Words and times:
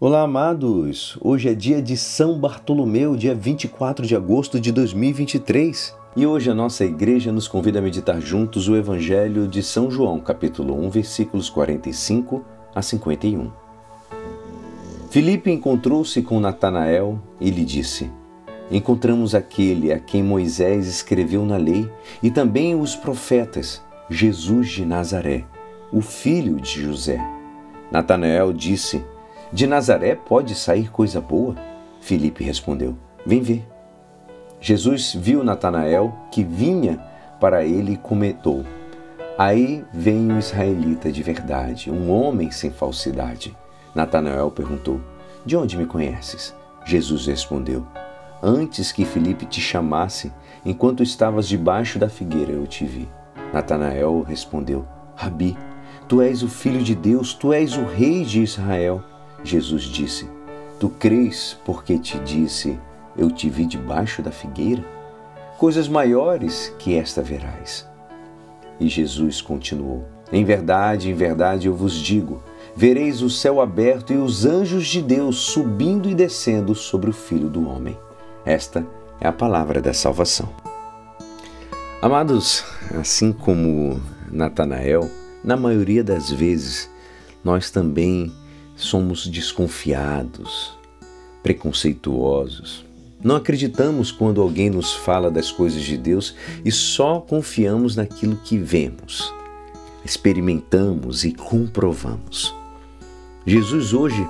Olá, 0.00 0.22
amados! 0.22 1.18
Hoje 1.20 1.48
é 1.48 1.54
dia 1.54 1.82
de 1.82 1.96
São 1.96 2.38
Bartolomeu, 2.38 3.16
dia 3.16 3.34
24 3.34 4.06
de 4.06 4.14
agosto 4.14 4.60
de 4.60 4.70
2023. 4.70 5.92
E 6.14 6.24
hoje 6.24 6.48
a 6.48 6.54
nossa 6.54 6.84
igreja 6.84 7.32
nos 7.32 7.48
convida 7.48 7.80
a 7.80 7.82
meditar 7.82 8.20
juntos 8.20 8.68
o 8.68 8.76
Evangelho 8.76 9.48
de 9.48 9.60
São 9.60 9.90
João, 9.90 10.20
capítulo 10.20 10.72
1, 10.86 10.90
versículos 10.90 11.50
45 11.50 12.44
a 12.72 12.80
51. 12.80 13.50
Filipe 15.10 15.50
encontrou-se 15.50 16.22
com 16.22 16.38
Natanael 16.38 17.20
e 17.40 17.50
lhe 17.50 17.64
disse: 17.64 18.08
Encontramos 18.70 19.34
aquele 19.34 19.92
a 19.92 19.98
quem 19.98 20.22
Moisés 20.22 20.86
escreveu 20.86 21.44
na 21.44 21.56
lei 21.56 21.90
e 22.22 22.30
também 22.30 22.80
os 22.80 22.94
profetas, 22.94 23.82
Jesus 24.08 24.68
de 24.68 24.84
Nazaré, 24.84 25.44
o 25.92 26.00
filho 26.00 26.60
de 26.60 26.82
José. 26.82 27.18
Natanael 27.90 28.52
disse: 28.52 29.02
de 29.52 29.66
Nazaré 29.66 30.14
pode 30.14 30.54
sair 30.54 30.90
coisa 30.90 31.20
boa? 31.20 31.54
Filipe 32.00 32.44
respondeu: 32.44 32.96
Vem 33.24 33.40
ver. 33.40 33.66
Jesus 34.60 35.14
viu 35.14 35.44
Natanael 35.44 36.12
que 36.30 36.42
vinha 36.42 36.98
para 37.40 37.64
ele 37.64 37.92
e 37.92 37.96
comentou: 37.96 38.64
Aí 39.38 39.84
vem 39.92 40.32
um 40.32 40.38
israelita 40.38 41.12
de 41.12 41.22
verdade, 41.22 41.90
um 41.90 42.10
homem 42.10 42.50
sem 42.50 42.70
falsidade. 42.70 43.56
Natanael 43.94 44.50
perguntou: 44.50 45.00
De 45.46 45.56
onde 45.56 45.76
me 45.76 45.86
conheces? 45.86 46.54
Jesus 46.84 47.26
respondeu: 47.26 47.86
Antes 48.42 48.92
que 48.92 49.04
Filipe 49.04 49.46
te 49.46 49.60
chamasse, 49.60 50.32
enquanto 50.64 51.02
estavas 51.02 51.48
debaixo 51.48 51.98
da 51.98 52.08
figueira, 52.08 52.52
eu 52.52 52.66
te 52.66 52.84
vi. 52.84 53.08
Natanael 53.52 54.22
respondeu: 54.22 54.86
Rabi, 55.16 55.56
tu 56.06 56.20
és 56.20 56.42
o 56.42 56.48
filho 56.48 56.82
de 56.82 56.94
Deus, 56.94 57.32
tu 57.32 57.52
és 57.52 57.76
o 57.76 57.84
rei 57.84 58.24
de 58.24 58.42
Israel. 58.42 59.02
Jesus 59.42 59.82
disse: 59.82 60.28
Tu 60.78 60.88
crês 60.88 61.56
porque 61.64 61.98
te 61.98 62.18
disse, 62.20 62.78
eu 63.16 63.30
te 63.30 63.50
vi 63.50 63.66
debaixo 63.66 64.22
da 64.22 64.30
figueira? 64.30 64.84
Coisas 65.58 65.88
maiores 65.88 66.72
que 66.78 66.96
esta 66.96 67.20
verás. 67.20 67.86
E 68.78 68.88
Jesus 68.88 69.40
continuou: 69.40 70.06
Em 70.32 70.44
verdade, 70.44 71.10
em 71.10 71.14
verdade 71.14 71.66
eu 71.66 71.74
vos 71.74 71.94
digo: 71.94 72.42
vereis 72.76 73.22
o 73.22 73.30
céu 73.30 73.60
aberto 73.60 74.12
e 74.12 74.16
os 74.16 74.46
anjos 74.46 74.86
de 74.86 75.02
Deus 75.02 75.36
subindo 75.36 76.08
e 76.08 76.14
descendo 76.14 76.74
sobre 76.74 77.10
o 77.10 77.12
Filho 77.12 77.48
do 77.48 77.68
Homem. 77.68 77.98
Esta 78.44 78.86
é 79.20 79.26
a 79.26 79.32
palavra 79.32 79.82
da 79.82 79.92
salvação. 79.92 80.48
Amados, 82.00 82.64
assim 83.00 83.32
como 83.32 84.00
Natanael, 84.30 85.10
na 85.42 85.56
maioria 85.56 86.04
das 86.04 86.30
vezes 86.30 86.88
nós 87.42 87.70
também 87.70 88.32
somos 88.78 89.26
desconfiados, 89.26 90.72
preconceituosos. 91.42 92.86
Não 93.22 93.34
acreditamos 93.34 94.12
quando 94.12 94.40
alguém 94.40 94.70
nos 94.70 94.94
fala 94.94 95.30
das 95.30 95.50
coisas 95.50 95.82
de 95.82 95.98
Deus 95.98 96.36
e 96.64 96.70
só 96.70 97.20
confiamos 97.20 97.96
naquilo 97.96 98.36
que 98.36 98.56
vemos, 98.56 99.34
experimentamos 100.04 101.24
e 101.24 101.32
comprovamos. 101.32 102.54
Jesus 103.44 103.92
hoje 103.92 104.24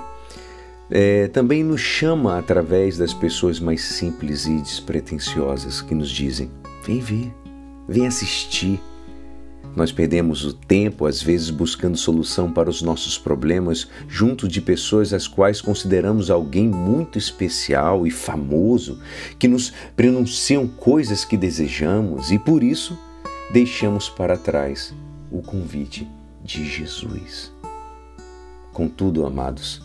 é, 0.89 1.27
também 1.27 1.63
nos 1.63 1.81
chama 1.81 2.39
através 2.39 2.97
das 2.97 3.13
pessoas 3.13 3.59
mais 3.59 3.83
simples 3.83 4.47
e 4.47 4.59
despretensiosas 4.61 5.81
que 5.81 5.93
nos 5.93 6.09
dizem: 6.09 6.49
vem 6.83 6.99
ver, 6.99 7.31
vem 7.87 8.07
assistir, 8.07 8.81
nós 9.75 9.91
perdemos 9.91 10.45
o 10.45 10.53
tempo, 10.53 11.05
às 11.05 11.21
vezes, 11.21 11.49
buscando 11.49 11.97
solução 11.97 12.51
para 12.51 12.69
os 12.69 12.81
nossos 12.81 13.17
problemas 13.17 13.87
junto 14.07 14.47
de 14.47 14.61
pessoas 14.61 15.13
as 15.13 15.27
quais 15.27 15.61
consideramos 15.61 16.29
alguém 16.29 16.67
muito 16.67 17.17
especial 17.17 18.05
e 18.05 18.11
famoso, 18.11 18.99
que 19.37 19.47
nos 19.47 19.71
pronunciam 19.95 20.67
coisas 20.67 21.23
que 21.23 21.37
desejamos 21.37 22.31
e 22.31 22.39
por 22.39 22.63
isso 22.63 22.97
deixamos 23.51 24.09
para 24.09 24.37
trás 24.37 24.93
o 25.31 25.41
convite 25.41 26.07
de 26.43 26.65
Jesus. 26.65 27.51
Contudo, 28.73 29.25
amados, 29.25 29.81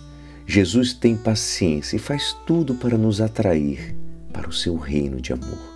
Jesus 0.46 0.92
tem 0.92 1.16
paciência 1.16 1.96
e 1.96 1.98
faz 1.98 2.36
tudo 2.46 2.74
para 2.74 2.98
nos 2.98 3.20
atrair 3.20 3.94
para 4.32 4.48
o 4.48 4.52
seu 4.52 4.76
reino 4.76 5.20
de 5.20 5.32
amor. 5.32 5.73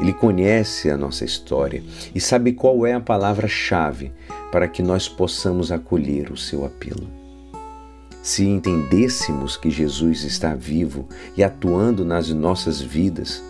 Ele 0.00 0.12
conhece 0.12 0.90
a 0.90 0.96
nossa 0.96 1.24
história 1.24 1.82
e 2.14 2.20
sabe 2.20 2.52
qual 2.52 2.86
é 2.86 2.92
a 2.92 3.00
palavra-chave 3.00 4.12
para 4.52 4.68
que 4.68 4.82
nós 4.82 5.08
possamos 5.08 5.72
acolher 5.72 6.30
o 6.30 6.36
seu 6.36 6.64
apelo. 6.64 7.08
Se 8.22 8.44
entendêssemos 8.44 9.56
que 9.56 9.70
Jesus 9.70 10.24
está 10.24 10.54
vivo 10.54 11.08
e 11.36 11.44
atuando 11.44 12.04
nas 12.04 12.30
nossas 12.30 12.80
vidas, 12.80 13.42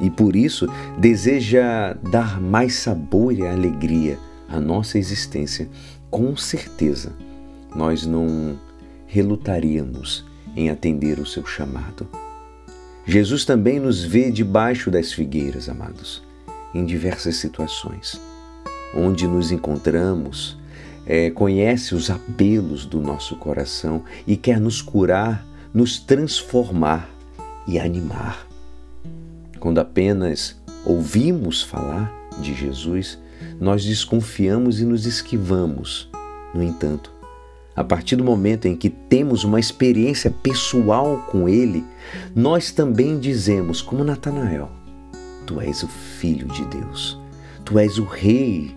e 0.00 0.10
por 0.10 0.36
isso 0.36 0.68
deseja 0.98 1.94
dar 1.94 2.40
mais 2.40 2.74
sabor 2.74 3.32
e 3.32 3.46
alegria 3.46 4.18
à 4.48 4.60
nossa 4.60 4.98
existência, 4.98 5.68
com 6.10 6.36
certeza 6.36 7.12
nós 7.74 8.06
não 8.06 8.58
relutaríamos 9.06 10.24
em 10.54 10.70
atender 10.70 11.18
o 11.18 11.26
seu 11.26 11.44
chamado. 11.46 12.06
Jesus 13.08 13.46
também 13.46 13.80
nos 13.80 14.04
vê 14.04 14.30
debaixo 14.30 14.90
das 14.90 15.14
figueiras, 15.14 15.66
amados, 15.66 16.22
em 16.74 16.84
diversas 16.84 17.36
situações. 17.36 18.20
Onde 18.94 19.26
nos 19.26 19.50
encontramos, 19.50 20.58
é, 21.06 21.30
conhece 21.30 21.94
os 21.94 22.10
apelos 22.10 22.84
do 22.84 23.00
nosso 23.00 23.34
coração 23.36 24.04
e 24.26 24.36
quer 24.36 24.60
nos 24.60 24.82
curar, 24.82 25.42
nos 25.72 25.98
transformar 25.98 27.08
e 27.66 27.78
animar. 27.78 28.46
Quando 29.58 29.78
apenas 29.78 30.60
ouvimos 30.84 31.62
falar 31.62 32.12
de 32.42 32.52
Jesus, 32.52 33.18
nós 33.58 33.86
desconfiamos 33.86 34.80
e 34.80 34.84
nos 34.84 35.06
esquivamos. 35.06 36.10
No 36.54 36.62
entanto, 36.62 37.10
a 37.78 37.84
partir 37.84 38.16
do 38.16 38.24
momento 38.24 38.66
em 38.66 38.74
que 38.74 38.90
temos 38.90 39.44
uma 39.44 39.60
experiência 39.60 40.32
pessoal 40.42 41.24
com 41.30 41.48
Ele, 41.48 41.84
nós 42.34 42.72
também 42.72 43.20
dizemos, 43.20 43.80
como 43.80 44.02
Natanael: 44.02 44.68
Tu 45.46 45.60
és 45.60 45.84
o 45.84 45.86
Filho 45.86 46.48
de 46.48 46.64
Deus, 46.64 47.16
Tu 47.64 47.78
és 47.78 47.96
o 47.98 48.04
Rei 48.04 48.74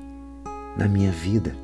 na 0.77 0.87
minha 0.87 1.11
vida. 1.11 1.55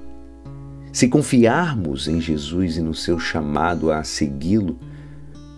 Se 0.91 1.07
confiarmos 1.07 2.07
em 2.07 2.19
Jesus 2.19 2.77
e 2.77 2.81
no 2.81 2.95
seu 2.95 3.19
chamado 3.19 3.91
a 3.91 4.03
segui-lo, 4.03 4.79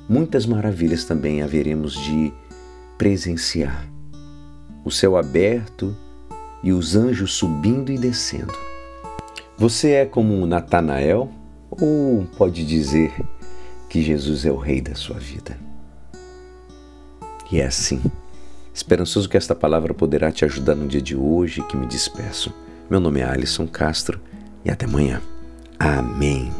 muitas 0.09 0.46
maravilhas 0.46 1.06
também 1.06 1.41
haveremos 1.41 1.94
de 1.94 2.34
presenciar. 2.97 3.90
O 4.84 4.91
céu 4.91 5.16
aberto 5.16 5.96
e 6.61 6.73
os 6.73 6.97
anjos 6.97 7.35
subindo 7.35 7.90
e 7.90 7.97
descendo. 7.97 8.53
Você 9.57 9.91
é 9.91 10.06
como 10.06 10.46
Natanael? 10.46 11.39
Ou 11.81 12.25
pode 12.38 12.66
dizer 12.66 13.13
que 13.90 14.01
Jesus 14.01 14.45
é 14.45 14.51
o 14.51 14.57
Rei 14.57 14.81
da 14.81 14.95
sua 14.95 15.17
vida. 15.17 15.57
E 17.51 17.59
é 17.59 17.66
assim, 17.66 18.01
esperançoso 18.73 19.28
que 19.28 19.38
esta 19.38 19.56
palavra 19.56 19.94
poderá 19.94 20.31
te 20.31 20.45
ajudar 20.45 20.75
no 20.75 20.88
dia 20.88 21.01
de 21.01 21.16
hoje 21.16 21.63
que 21.63 21.75
me 21.75 21.88
despeço. 21.88 22.53
Meu 22.90 23.00
nome 23.00 23.22
é 23.22 23.23
Alisson 23.23 23.67
Castro 23.67 24.19
e 24.63 24.69
até 24.69 24.85
amanhã. 24.85 25.22
Amém. 25.79 26.51